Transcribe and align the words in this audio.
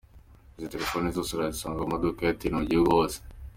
Izi 0.57 0.69
telefone 0.73 1.05
zose 1.15 1.31
urazisanga 1.33 1.81
mu 1.83 1.89
maduka 1.93 2.19
ya 2.21 2.33
Itel 2.35 2.51
mu 2.59 2.63
gihugu 2.69 2.89
hose. 2.97 3.17